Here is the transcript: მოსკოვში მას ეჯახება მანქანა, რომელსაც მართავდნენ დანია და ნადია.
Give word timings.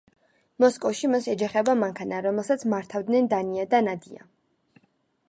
მოსკოვში 0.63 1.09
მას 1.15 1.27
ეჯახება 1.33 1.75
მანქანა, 1.81 2.21
რომელსაც 2.29 2.65
მართავდნენ 2.75 3.29
დანია 3.35 3.67
და 3.75 3.83
ნადია. 3.89 4.27